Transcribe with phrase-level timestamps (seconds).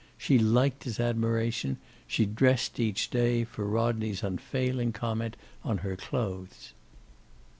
[0.17, 6.73] She liked his admiration; she dressed, each day, for Rodney's unfailing comment on her clothes.